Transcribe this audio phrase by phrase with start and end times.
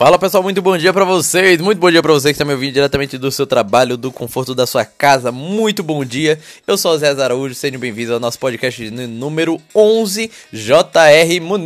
[0.00, 1.60] Fala pessoal, muito bom dia para vocês.
[1.60, 4.54] Muito bom dia para você que está me ouvindo diretamente do seu trabalho, do conforto
[4.54, 5.30] da sua casa.
[5.30, 6.40] Muito bom dia.
[6.66, 11.58] Eu sou o Zé Araújo, sejam bem-vindos ao nosso podcast número 11 JR Mo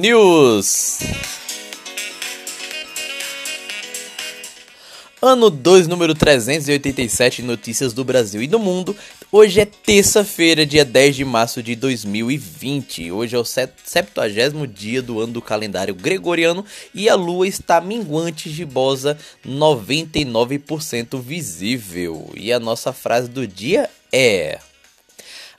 [5.26, 8.94] Ano 2, número 387, notícias do Brasil e do mundo.
[9.32, 13.10] Hoje é terça-feira, dia 10 de março de 2020.
[13.10, 16.62] Hoje é o 70 dia do ano do calendário gregoriano
[16.94, 19.16] e a lua está minguante, gibosa,
[19.48, 22.30] 99% visível.
[22.36, 24.58] E a nossa frase do dia é.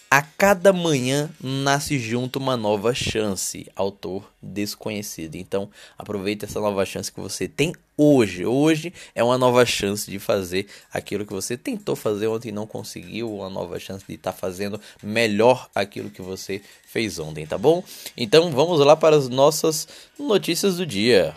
[0.10, 3.68] A cada manhã nasce junto uma nova chance.
[3.76, 5.36] Autor desconhecido.
[5.36, 8.46] Então, aproveite essa nova chance que você tem hoje.
[8.46, 12.68] Hoje é uma nova chance de fazer aquilo que você tentou fazer ontem e não
[12.68, 13.34] conseguiu.
[13.34, 17.84] Uma nova chance de estar tá fazendo melhor aquilo que você fez ontem, tá bom?
[18.16, 21.36] Então, vamos lá para as nossas notícias do dia.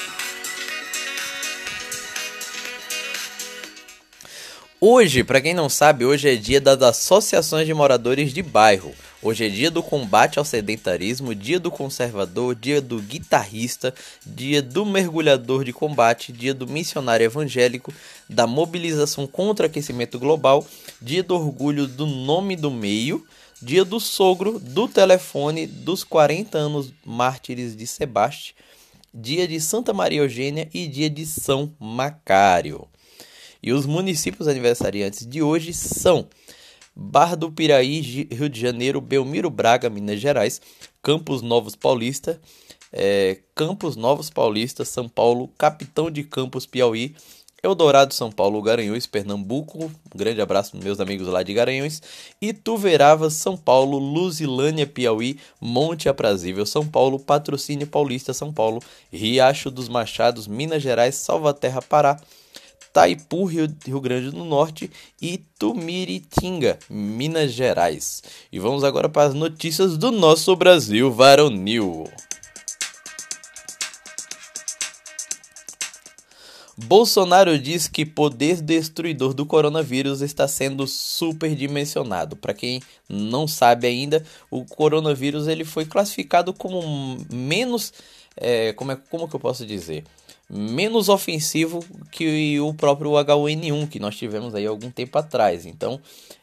[4.82, 8.94] Hoje, para quem não sabe, hoje é dia das associações de moradores de bairro.
[9.22, 13.92] Hoje é dia do combate ao sedentarismo, dia do conservador, dia do guitarrista,
[14.24, 17.92] dia do mergulhador de combate, dia do missionário evangélico,
[18.26, 20.66] da mobilização contra aquecimento global,
[20.98, 23.22] dia do orgulho do nome do meio,
[23.60, 28.56] dia do sogro, do telefone, dos 40 anos mártires de Sebastião,
[29.12, 32.88] dia de Santa Maria Eugênia e dia de São Macário.
[33.62, 36.26] E os municípios aniversariantes de hoje são
[36.94, 40.60] Barra do Piraí, Rio de Janeiro, Belmiro Braga, Minas Gerais,
[41.02, 42.40] Campos Novos Paulista,
[42.92, 47.14] é, Campos Novos Paulista, São Paulo, Capitão de Campos, Piauí,
[47.62, 52.00] Eldorado, São Paulo, Garanhuns, Pernambuco, um grande abraço meus amigos lá de Garanhuns,
[52.40, 59.88] Ituverava, São Paulo, Luzilânia, Piauí, Monte Aprazível, São Paulo, Patrocínio Paulista, São Paulo, Riacho dos
[59.88, 62.18] Machados, Minas Gerais, Salvaterra, Pará,
[62.92, 64.90] Taipu, Rio, Rio Grande do Norte
[65.20, 68.22] e Tumiritinga, Minas Gerais.
[68.50, 72.08] E vamos agora para as notícias do nosso Brasil varonil.
[76.86, 82.36] Bolsonaro diz que poder destruidor do coronavírus está sendo superdimensionado.
[82.36, 87.92] Para quem não sabe ainda, o coronavírus ele foi classificado como menos,
[88.36, 90.04] é, como, é, como que eu posso dizer,
[90.50, 95.64] menos ofensivo que o próprio H1N1 que nós tivemos aí algum tempo atrás.
[95.64, 96.00] Então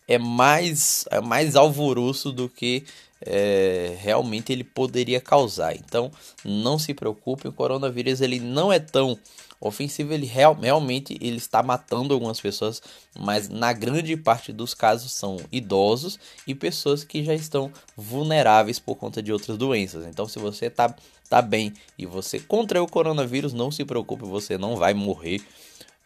[0.07, 2.85] é mais, é mais alvoroço do que
[3.21, 5.75] é, realmente ele poderia causar.
[5.75, 6.09] Então
[6.45, 9.17] não se preocupe, o coronavírus ele não é tão
[9.59, 12.81] ofensivo, ele real, realmente ele está matando algumas pessoas,
[13.17, 18.95] mas na grande parte dos casos são idosos e pessoas que já estão vulneráveis por
[18.95, 20.05] conta de outras doenças.
[20.05, 20.93] Então se você está
[21.29, 25.41] tá bem e você contraiu o coronavírus, não se preocupe, você não vai morrer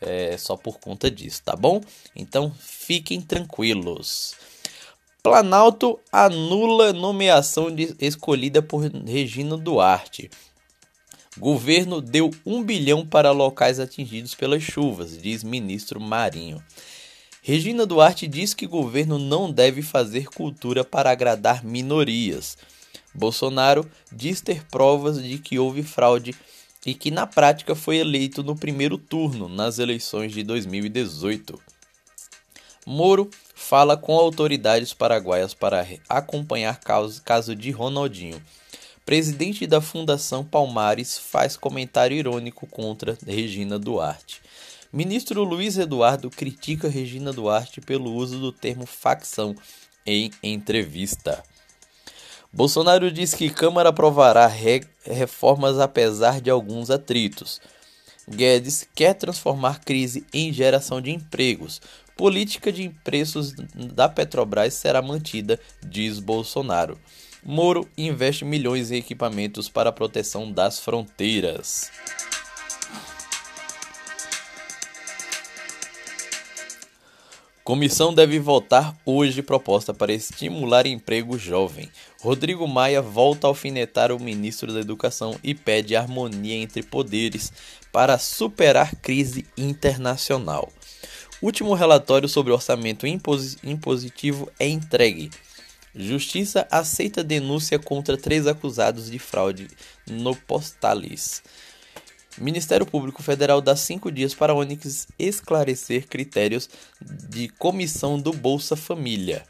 [0.02, 1.80] é, só por conta disso, tá bom?
[2.16, 4.36] Então fiquem tranquilos.
[5.22, 10.32] Planalto anula nomeação de, escolhida por Regina Duarte.
[11.38, 16.62] Governo deu um bilhão para locais atingidos pelas chuvas, diz ministro Marinho.
[17.42, 22.58] Regina Duarte diz que governo não deve fazer cultura para agradar minorias.
[23.14, 26.36] Bolsonaro diz ter provas de que houve fraude
[26.86, 31.60] e que na prática foi eleito no primeiro turno nas eleições de 2018.
[32.86, 38.42] Moro fala com autoridades paraguaias para acompanhar caso, caso de Ronaldinho.
[39.12, 44.42] Presidente da Fundação Palmares faz comentário irônico contra Regina Duarte.
[44.90, 49.54] Ministro Luiz Eduardo critica Regina Duarte pelo uso do termo facção
[50.06, 51.44] em entrevista.
[52.54, 57.60] Bolsonaro diz que Câmara aprovará re reformas apesar de alguns atritos.
[58.30, 61.82] Guedes quer transformar crise em geração de empregos.
[62.16, 66.98] Política de preços da Petrobras será mantida, diz Bolsonaro.
[67.44, 71.90] Moro investe milhões em equipamentos para a proteção das fronteiras.
[77.64, 81.90] Comissão deve votar hoje proposta para estimular emprego jovem.
[82.22, 87.52] Rodrigo Maia volta a alfinetar o ministro da Educação e pede harmonia entre poderes
[87.92, 90.72] para superar crise internacional.
[91.42, 95.32] Último relatório sobre orçamento impositivo é entregue.
[95.94, 99.68] Justiça aceita denúncia contra três acusados de fraude
[100.08, 101.44] no Postalis.
[102.38, 106.70] Ministério Público Federal dá cinco dias para Onix esclarecer critérios
[107.02, 109.46] de comissão do Bolsa Família.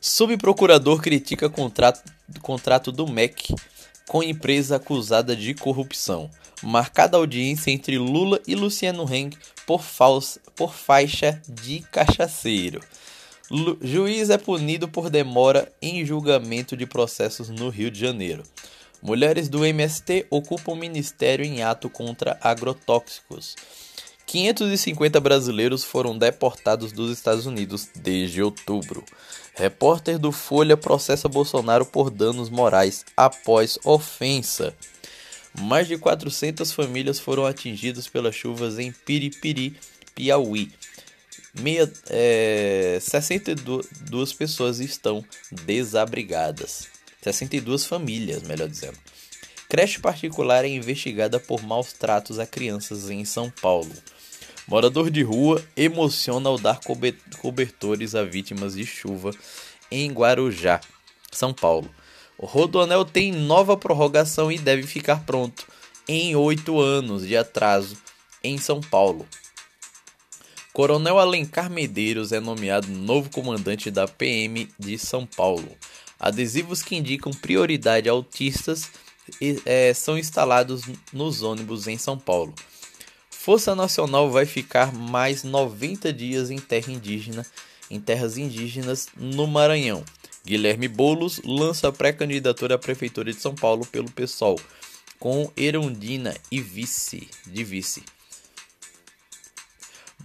[0.00, 2.02] Subprocurador critica contrato,
[2.42, 3.54] contrato do MEC
[4.06, 6.30] com empresa acusada de corrupção.
[6.62, 9.30] Marcada audiência entre Lula e Luciano Heng
[9.66, 12.80] por, falsa, por faixa de cachaceiro.
[13.50, 18.42] Lu, juiz é punido por demora em julgamento de processos no Rio de Janeiro.
[19.02, 23.54] Mulheres do MST ocupam ministério em ato contra agrotóxicos.
[24.26, 29.04] 550 brasileiros foram deportados dos Estados Unidos desde outubro.
[29.54, 34.74] Repórter do Folha processa Bolsonaro por danos morais após ofensa.
[35.60, 39.76] Mais de 400 famílias foram atingidas pelas chuvas em Piripiri,
[40.14, 40.70] Piauí.
[41.58, 46.88] Meia, é, 62 pessoas estão desabrigadas.
[47.22, 48.98] 62 famílias, melhor dizendo.
[49.68, 53.90] Creche particular é investigada por maus tratos a crianças em São Paulo.
[54.68, 56.80] Morador de rua emociona ao dar
[57.40, 59.30] cobertores a vítimas de chuva
[59.90, 60.80] em Guarujá,
[61.32, 61.90] São Paulo.
[62.38, 65.66] O Rodoanel tem nova prorrogação e deve ficar pronto
[66.06, 67.96] em oito anos de atraso
[68.44, 69.26] em São Paulo.
[70.72, 75.74] Coronel Alencar Medeiros é nomeado novo comandante da PM de São Paulo.
[76.20, 78.90] Adesivos que indicam prioridade a autistas
[79.64, 80.82] é, são instalados
[81.12, 82.54] nos ônibus em São Paulo.
[83.30, 87.46] Força Nacional vai ficar mais 90 dias em terra indígena,
[87.90, 90.04] em terras indígenas no Maranhão.
[90.46, 94.60] Guilherme Bolos lança pré-candidatura à prefeitura de São Paulo pelo PSOL,
[95.18, 98.04] com Erundina e vice de vice.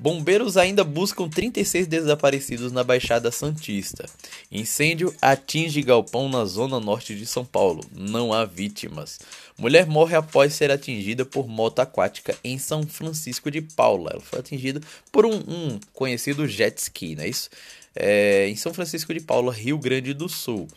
[0.01, 4.09] Bombeiros ainda buscam 36 desaparecidos na Baixada Santista.
[4.51, 7.85] Incêndio atinge galpão na zona norte de São Paulo.
[7.95, 9.19] Não há vítimas.
[9.55, 14.09] Mulher morre após ser atingida por moto aquática em São Francisco de Paula.
[14.13, 14.81] Ela foi atingida
[15.11, 17.51] por um, um conhecido jet ski, não é isso?
[17.95, 20.67] É, em São Francisco de Paula, Rio Grande do Sul.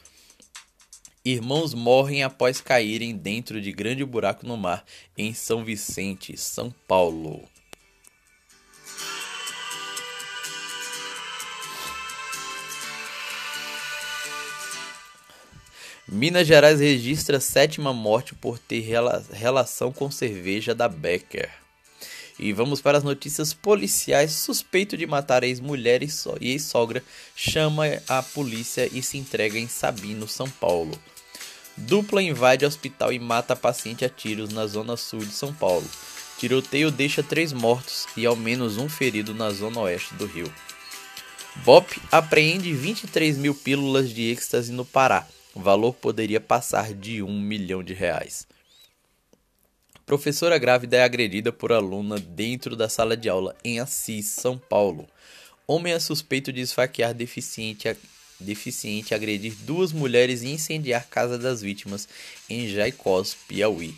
[1.25, 4.85] Irmãos morrem após caírem dentro de grande buraco no mar
[5.17, 7.54] em São Vicente, São Paulo.
[16.15, 21.51] Minas Gerais registra sétima morte por ter rela relação com cerveja da Becker.
[22.39, 24.31] E vamos para as notícias policiais.
[24.31, 26.09] Suspeito de matar ex-mulher e
[26.41, 27.03] ex-sogra
[27.35, 30.97] chama a polícia e se entrega em Sabino, São Paulo.
[31.77, 35.91] Dupla invade hospital e mata paciente a tiros na zona sul de São Paulo.
[36.39, 40.55] Tiroteio deixa três mortos e ao menos um ferido na zona oeste do Rio.
[41.65, 45.27] BOP apreende 23 mil pílulas de êxtase no Pará.
[45.55, 48.47] O valor poderia passar de um milhão de reais.
[50.05, 55.09] Professora grávida é agredida por aluna dentro da sala de aula em Assis, São Paulo.
[55.67, 57.97] Homem é suspeito de esfaquear deficiente,
[58.39, 62.07] deficiente agredir duas mulheres e incendiar casa das vítimas
[62.51, 63.95] em Jaicós, Piauí.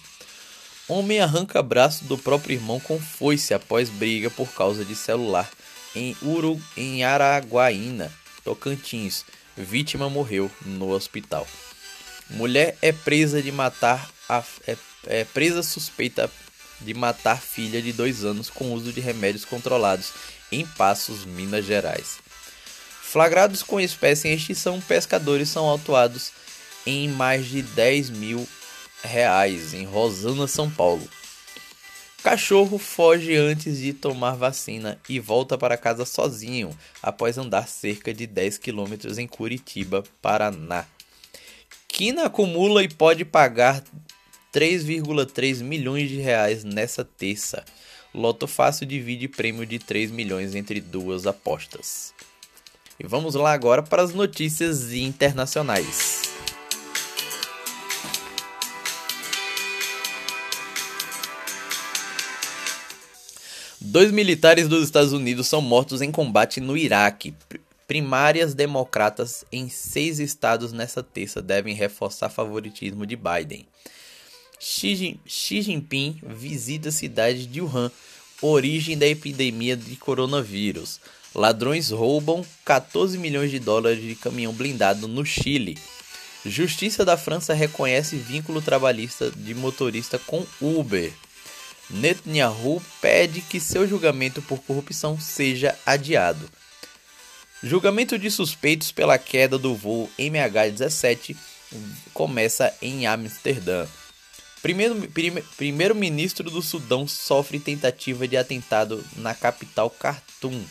[0.87, 5.51] Homem arranca braço do próprio irmão com foice após briga por causa de celular
[5.97, 8.13] em Uru, em Araguaína,
[8.45, 9.25] Tocantins.
[9.57, 11.47] Vítima morreu no hospital.
[12.31, 14.77] Mulher é presa de matar a, é,
[15.07, 16.31] é presa suspeita
[16.81, 20.13] de matar filha de dois anos com uso de remédios controlados
[20.53, 22.19] em Passos, Minas Gerais.
[23.03, 26.33] Flagrados com espécie em extinção, pescadores são autuados
[26.85, 28.47] em mais de 10 mil
[29.03, 31.09] reais em Rosana, São Paulo.
[32.27, 38.27] Cachorro foge antes de tomar vacina e volta para casa sozinho após andar cerca de
[38.27, 40.87] 10 quilômetros em Curitiba, Paraná.
[41.87, 43.81] Quina acumula e pode pagar
[44.53, 47.65] 3,3 milhões de reais nessa terça.
[48.13, 52.13] Loto Fácil divide prêmio de 3 milhões entre duas apostas.
[52.99, 56.16] E vamos lá agora para as notícias internacionais.
[63.97, 67.33] Dois militares dos Estados Unidos são mortos em combate no Iraque.
[67.89, 73.67] Primárias democratas em seis estados nessa terça devem reforçar favoritismo de Biden.
[74.61, 77.91] Xi, Jinping visita a cidade de Wuhan,
[78.43, 81.01] origem da epidemia de coronavírus.
[81.35, 85.79] Ladrões roubam 14 milhões de dólares de caminhão blindado no Chile.
[86.45, 91.11] Justiça da França reconhece vínculo trabalhista de motorista com Uber.
[91.89, 96.51] Netanyahu pede que seu julgamento por corrupção seja adiado.
[97.63, 101.37] Julgamento de suspeitos pela queda do voo MH17
[102.13, 103.87] começa em Amsterdã.
[104.63, 105.95] Primeiro-ministro primeiro
[106.51, 110.65] do Sudão sofre tentativa de atentado na capital Khartoum.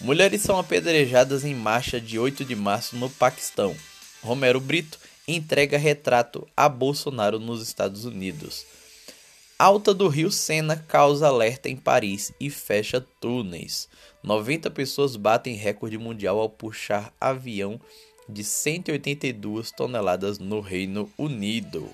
[0.00, 3.74] Mulheres são apedrejadas em marcha de 8 de março no Paquistão.
[4.22, 8.64] Romero Brito entrega retrato a Bolsonaro nos Estados Unidos.
[9.60, 13.88] Alta do Rio Sena causa alerta em Paris e fecha túneis.
[14.22, 17.80] 90 pessoas batem recorde mundial ao puxar avião
[18.28, 21.90] de 182 toneladas no Reino Unido.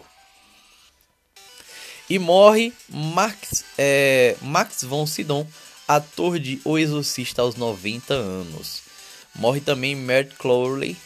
[2.10, 5.46] E morre Max, é, Max von Sydow,
[5.88, 8.82] ator de O Exorcista aos 90 anos.
[9.34, 10.98] Morre também Mert Crowley,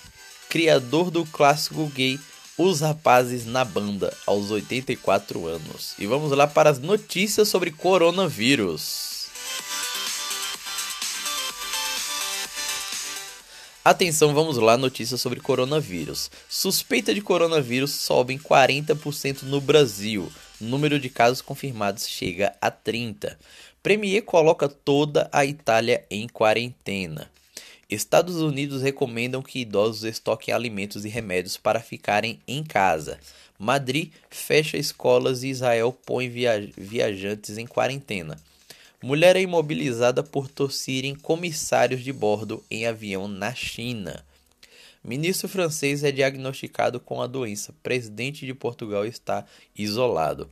[0.49, 2.19] criador do clássico gay
[2.59, 5.95] Os Rapazes na Banda, aos 84 anos.
[5.97, 9.29] E vamos lá para as notícias sobre coronavírus.
[13.85, 16.33] Atenção, vamos lá, notícias sobre coronavírus.
[16.49, 20.29] Suspeita de coronavírus sobe em 40% no Brasil.
[20.61, 23.39] Número de casos confirmados chega a 30.
[23.85, 27.31] Premier coloca toda a Itália em quarentena.
[27.89, 33.19] Estados Unidos recomendam que idosos estoquem alimentos e remédios para ficarem em casa.
[33.59, 38.39] Madrid fecha escolas e Israel põe viajantes em quarentena.
[39.03, 44.23] Mulher é imobilizada por tossirem comissários de bordo em avião na China.
[45.03, 47.75] Ministro francês é diagnosticado com a doença.
[47.83, 50.51] Presidente de Portugal está isolado.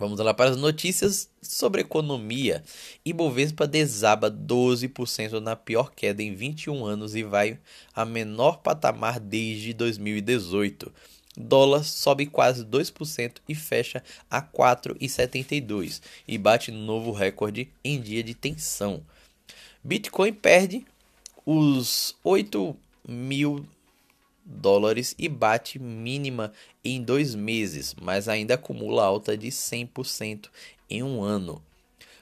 [0.00, 2.64] Vamos lá para as notícias sobre economia.
[3.04, 7.58] Ibovespa desaba 12% na pior queda em 21 anos e vai
[7.94, 10.90] a menor patamar desde 2018.
[11.36, 18.32] Dólar sobe quase 2% e fecha a 4,72 e bate novo recorde em dia de
[18.32, 19.02] tensão.
[19.84, 20.82] Bitcoin perde
[21.44, 22.74] os 8
[23.06, 23.66] mil
[24.50, 26.52] dólares e bate mínima
[26.84, 30.48] em dois meses, mas ainda acumula alta de 100%
[30.88, 31.62] em um ano.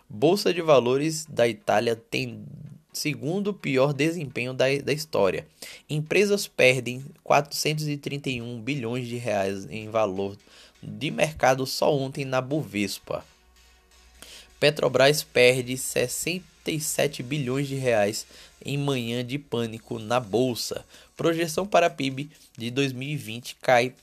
[0.09, 2.45] Bolsa de Valores da Itália tem
[2.93, 5.47] segundo pior desempenho da, da história.
[5.89, 10.37] Empresas perdem 431 bilhões de reais em valor
[10.83, 13.25] de mercado só ontem na Bovespa.
[14.59, 15.77] Petrobras perde
[16.69, 18.27] 67 bilhões de reais
[18.65, 20.85] em manhã de pânico na bolsa.
[21.17, 23.95] Projeção para PIB de 2020 cai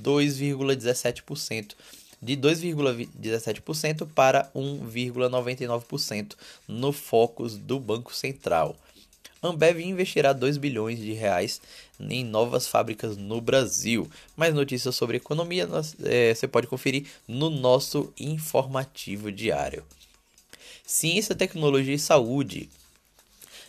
[0.00, 1.74] 2,17%
[2.22, 6.34] de 2,17% para 1,99%
[6.66, 8.76] no focus do Banco Central.
[9.42, 11.60] Ambev investirá 2 bilhões de reais
[12.00, 14.10] em novas fábricas no Brasil.
[14.34, 15.68] Mais notícias sobre economia
[16.02, 19.84] é, você pode conferir no nosso informativo diário.
[20.86, 22.68] Ciência, Tecnologia e Saúde.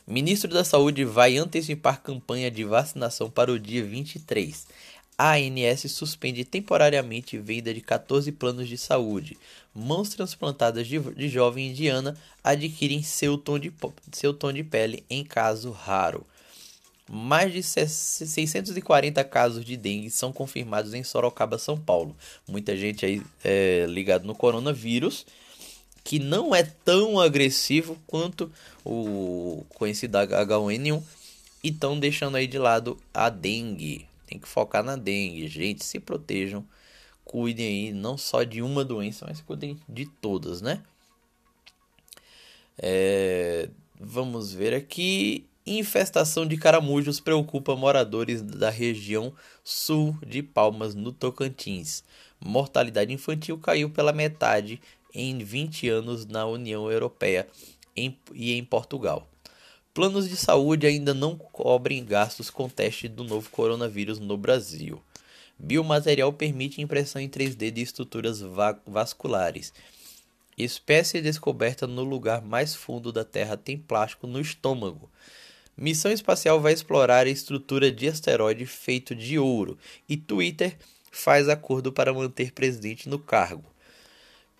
[0.06, 4.68] Ministro da Saúde vai antecipar campanha de vacinação para o dia 23.
[5.18, 9.38] A ANS suspende temporariamente venda de 14 planos de saúde.
[9.74, 13.72] Mãos transplantadas de, de jovem indiana adquirem seu tom, de,
[14.12, 16.28] seu tom de pele em caso raro.
[17.10, 22.14] Mais de 640 casos de dengue são confirmados em Sorocaba, São Paulo.
[22.46, 25.26] Muita gente aí é, ligado no coronavírus,
[26.06, 28.52] que não é tão agressivo quanto
[28.86, 31.04] o conhecido H1N1
[31.64, 34.08] e estão deixando aí de lado a dengue.
[34.28, 35.48] Tem que focar na dengue.
[35.48, 36.64] Gente, se protejam.
[37.24, 40.84] Cuidem aí não só de uma doença, mas cuidem de todas, né?
[42.78, 43.68] É,
[44.00, 45.48] vamos ver aqui.
[45.66, 49.34] Infestação de caramujos preocupa moradores da região
[49.64, 52.04] sul de Palmas, no Tocantins.
[52.40, 54.80] Mortalidade infantil caiu pela metade
[55.16, 57.48] em 20 anos na União Europeia
[57.96, 59.28] e em Portugal.
[59.94, 65.02] Planos de saúde ainda não cobrem gastos com teste do novo coronavírus no Brasil.
[65.58, 69.74] Biomaterial permite impressão em 3D de estruturas va vasculares.
[70.58, 75.10] Espécie descoberta no lugar mais fundo da Terra tem plástico no estômago.
[75.78, 79.78] Missão espacial vai explorar a estrutura de asteroide feito de ouro.
[80.08, 80.78] E Twitter
[81.12, 83.75] faz acordo para manter presidente no cargo.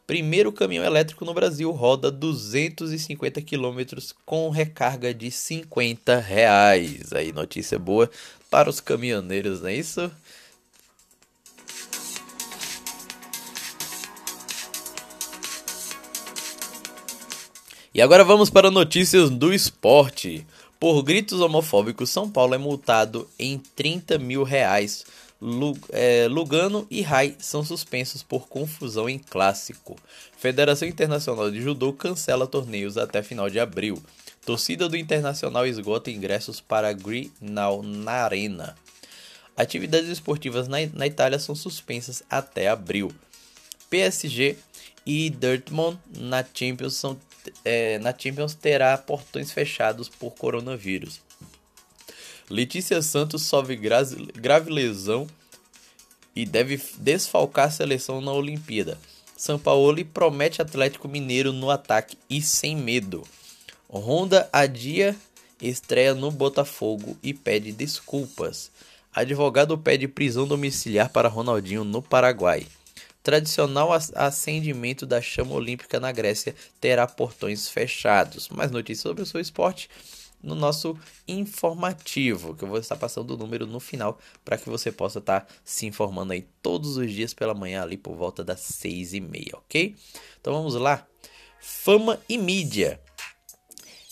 [0.08, 7.12] Primeiro caminhão elétrico no Brasil roda 250 quilômetros com recarga de 50 reais.
[7.12, 8.10] Aí notícia boa
[8.50, 10.12] para os caminhoneiros, não é isso?
[17.92, 20.46] E agora vamos para notícias do esporte.
[20.80, 25.04] Por gritos homofóbicos, São Paulo é multado em 30 mil reais
[25.42, 29.96] Lugano e Rai são suspensos por confusão em clássico.
[30.38, 34.01] Federação Internacional de Judô cancela torneios até final de abril.
[34.46, 38.75] Torcida do Internacional esgota ingressos para Grenal na Arena.
[39.58, 43.12] Atividades esportivas na, na Itália são suspensas até abril.
[43.89, 44.58] PSG
[45.06, 47.18] e Dortmund na Champions, são,
[47.63, 51.25] é, na Champions terá portões fechados por coronavírus.
[52.50, 55.25] Letícia Santos sofre grave lesão
[56.36, 59.00] e deve desfalcar a seleção na Olimpíada.
[59.36, 63.24] São Paulo promete Atlético Mineiro no ataque e sem medo.
[63.90, 65.16] Honda adia
[65.60, 68.70] estreia no Botafogo e pede desculpas.
[69.14, 72.68] Advogado pede prisão domiciliar para Ronaldinho no Paraguai.
[73.24, 78.50] Tradicional acendimento da chama olímpica na Grécia terá portões fechados.
[78.50, 79.90] Mais notícias sobre o seu esporte
[80.46, 80.98] no nosso
[81.28, 85.48] informativo, que eu vou estar passando o número no final para que você possa estar
[85.64, 89.54] se informando aí todos os dias pela manhã ali por volta das seis e meia,
[89.56, 89.96] ok?
[90.40, 91.06] Então vamos lá.
[91.60, 93.02] Fama e mídia.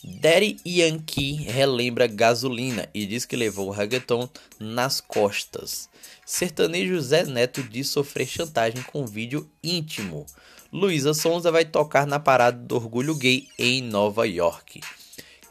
[0.03, 4.27] Daddy Yankee relembra gasolina e diz que levou o reggaeton
[4.59, 5.87] nas costas.
[6.25, 10.25] Sertanejo Zé Neto diz sofrer chantagem com vídeo íntimo.
[10.73, 14.81] Luísa Sonza vai tocar na parada do orgulho gay em Nova York.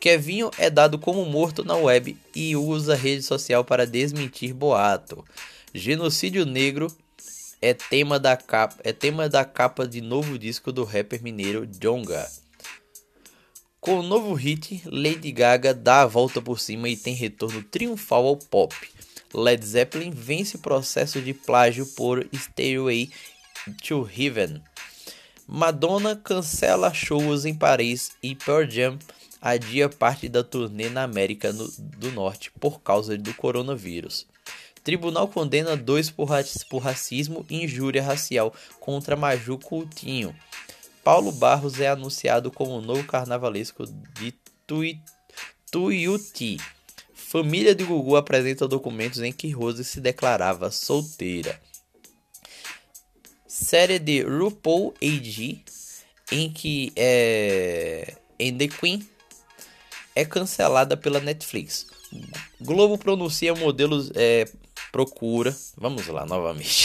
[0.02, 5.24] Kevinho é dado como morto na web e usa rede social para desmentir boato.
[5.72, 6.88] Genocídio negro
[7.60, 12.28] é tema da capa, é tema da capa de novo disco do rapper mineiro Jonga.
[13.80, 18.26] Com o novo hit, Lady Gaga dá a volta por cima e tem retorno triunfal
[18.26, 18.74] ao pop.
[19.32, 23.08] Led Zeppelin vence processo de plágio por Stairway
[23.86, 24.60] to Heaven.
[25.46, 28.98] Madonna cancela shows em Paris e Pearl Jam
[29.42, 34.24] adia parte da turnê na América do Norte por causa do coronavírus.
[34.84, 36.28] Tribunal condena dois por,
[36.80, 40.34] racismo e injúria racial contra Maju Coutinho.
[41.02, 44.32] Paulo Barros é anunciado como novo carnavalesco de
[44.66, 45.00] Tui,
[45.70, 46.58] Tuiuti.
[47.12, 51.60] Família de Gugu apresenta documentos em que Rose se declarava solteira.
[53.46, 55.64] Série de RuPaul AG,
[56.30, 59.08] em que é, em The Queen
[60.14, 61.86] é cancelada pela Netflix.
[62.60, 64.46] Globo pronuncia modelos é,
[64.90, 65.56] procura.
[65.76, 66.82] Vamos lá novamente.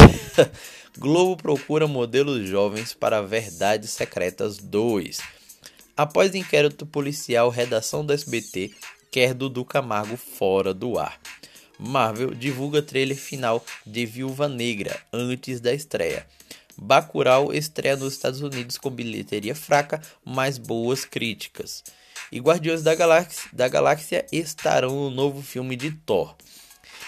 [0.97, 5.19] Globo procura modelos jovens para Verdades Secretas 2.
[5.95, 8.71] Após inquérito policial, redação do SBT
[9.11, 11.19] quer Dudu Camargo fora do ar.
[11.79, 16.25] Marvel divulga trailer final de Viúva Negra antes da estreia.
[16.75, 21.83] Bacurau estreia nos Estados Unidos com bilheteria fraca, mas boas críticas.
[22.31, 26.35] E Guardiões da Galáxia, da Galáxia estarão no novo filme de Thor.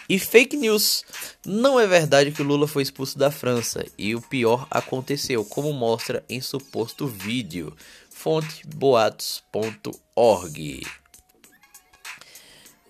[0.10, 1.04] E fake news.
[1.46, 6.24] Não é verdade que Lula foi expulso da França e o pior aconteceu, como mostra
[6.28, 7.76] em suposto vídeo.
[8.10, 10.02] Fonte boatos.org.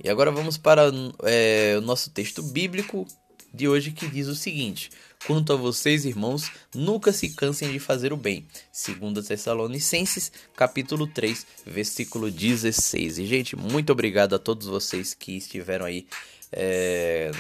[0.02, 0.84] E agora vamos para
[1.24, 3.06] é, o nosso texto bíblico
[3.54, 4.90] de hoje que diz o seguinte:
[5.26, 8.48] Quanto a vocês, irmãos, nunca se cansem de fazer o bem.
[8.74, 13.20] 2 Tessalonicenses, capítulo 3, versículo 16.
[13.20, 16.08] E, gente, muito obrigado a todos vocês que estiveram aí
[16.52, 17.32] é,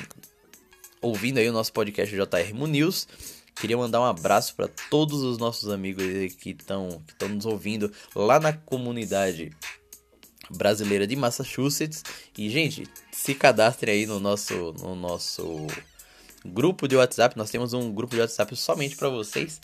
[1.02, 3.08] ouvindo aí o nosso podcast JR News.
[3.56, 6.04] Queria mandar um abraço para todos os nossos amigos
[6.36, 9.52] que estão que nos ouvindo lá na comunidade
[10.50, 12.04] brasileira de Massachusetts.
[12.38, 15.68] E, gente, se cadastre aí no nosso, no nosso
[16.46, 17.38] grupo de WhatsApp.
[17.38, 19.60] Nós temos um grupo de WhatsApp somente para vocês.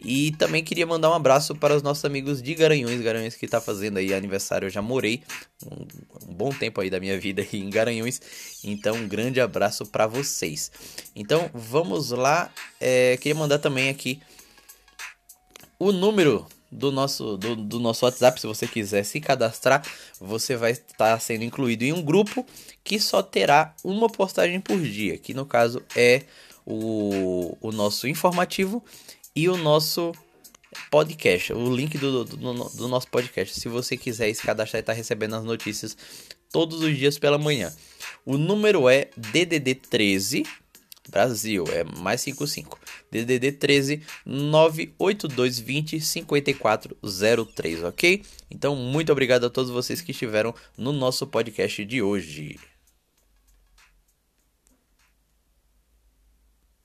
[0.00, 3.60] E também queria mandar um abraço para os nossos amigos de Garanhuns, Garanhuns que está
[3.60, 4.66] fazendo aí aniversário.
[4.66, 5.22] Eu já morei
[5.66, 8.20] um, um, bom tempo aí da minha vida em Garanhuns.
[8.64, 10.70] Então, um grande abraço para vocês.
[11.14, 12.50] Então, vamos lá.
[12.80, 14.20] É, queria mandar também aqui
[15.78, 18.40] o número do nosso, do, do, nosso WhatsApp.
[18.40, 19.82] Se você quiser se cadastrar,
[20.20, 22.46] você vai estar sendo incluído em um grupo
[22.84, 26.22] que só terá uma postagem por dia, que no caso é
[26.64, 28.84] o, o nosso informativo
[29.34, 30.12] e o nosso
[30.90, 33.58] podcast, o link do, do, do nosso podcast.
[33.58, 35.96] Se você quiser se cadastrar e estar tá recebendo as notícias
[36.52, 37.72] todos os dias pela manhã.
[38.24, 40.44] O número é DDD 13
[41.08, 42.78] Brasil, é mais 55.
[43.10, 48.22] DDD 13 98220 5403, ok?
[48.50, 52.58] Então, muito obrigado a todos vocês que estiveram no nosso podcast de hoje.